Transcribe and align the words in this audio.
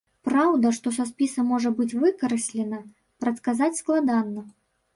Праўда, 0.27 0.69
што 0.77 0.93
са 0.95 1.05
спіса 1.09 1.45
можа 1.49 1.73
быць 1.81 1.97
выкраслена, 2.05 2.81
прадказаць 3.25 3.71
складана. 3.85 4.41